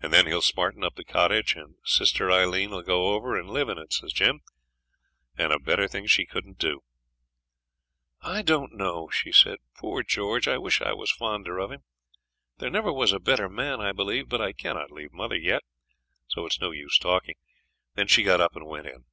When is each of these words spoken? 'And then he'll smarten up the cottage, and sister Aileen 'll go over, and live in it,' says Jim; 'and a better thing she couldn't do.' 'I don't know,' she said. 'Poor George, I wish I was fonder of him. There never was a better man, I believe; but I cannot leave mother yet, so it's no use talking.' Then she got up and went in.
'And 0.00 0.12
then 0.12 0.28
he'll 0.28 0.40
smarten 0.40 0.84
up 0.84 0.94
the 0.94 1.04
cottage, 1.04 1.56
and 1.56 1.74
sister 1.84 2.30
Aileen 2.30 2.72
'll 2.72 2.82
go 2.82 3.14
over, 3.16 3.36
and 3.36 3.50
live 3.50 3.68
in 3.68 3.78
it,' 3.78 3.92
says 3.92 4.12
Jim; 4.12 4.42
'and 5.36 5.52
a 5.52 5.58
better 5.58 5.88
thing 5.88 6.06
she 6.06 6.24
couldn't 6.24 6.56
do.' 6.56 6.84
'I 8.20 8.42
don't 8.42 8.74
know,' 8.74 9.08
she 9.10 9.32
said. 9.32 9.58
'Poor 9.76 10.04
George, 10.04 10.46
I 10.46 10.58
wish 10.58 10.80
I 10.80 10.92
was 10.92 11.10
fonder 11.10 11.58
of 11.58 11.72
him. 11.72 11.82
There 12.58 12.70
never 12.70 12.92
was 12.92 13.10
a 13.12 13.18
better 13.18 13.48
man, 13.48 13.80
I 13.80 13.90
believe; 13.90 14.28
but 14.28 14.40
I 14.40 14.52
cannot 14.52 14.92
leave 14.92 15.12
mother 15.12 15.36
yet, 15.36 15.62
so 16.28 16.46
it's 16.46 16.60
no 16.60 16.70
use 16.70 16.96
talking.' 16.96 17.38
Then 17.94 18.06
she 18.06 18.22
got 18.22 18.40
up 18.40 18.54
and 18.54 18.66
went 18.68 18.86
in. 18.86 19.04